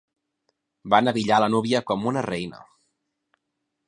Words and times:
Van 0.93 1.11
abillar 1.11 1.41
la 1.43 1.49
núvia 1.55 1.81
com 1.91 2.07
una 2.13 2.23
reina. 2.29 2.63